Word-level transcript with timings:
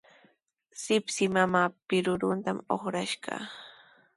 Shipshi 0.83 1.25
mamaa 1.35 1.69
pirurunta 1.93 2.51
uqrashqa. 2.77 3.35